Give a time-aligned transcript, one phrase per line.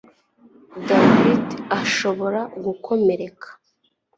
[0.87, 1.45] David
[1.79, 3.47] ashobora gukomereka